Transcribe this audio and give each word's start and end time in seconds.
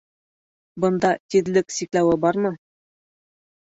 Бында 0.85 1.13
тиҙлек 1.35 1.79
сикләүе 1.79 2.19
бармы? 2.27 2.57